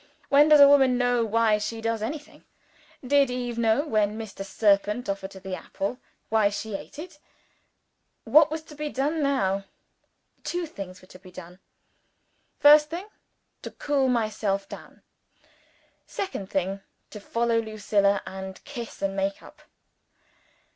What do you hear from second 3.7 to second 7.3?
when Mr. Serpent offered her the apple why she ate it? not she!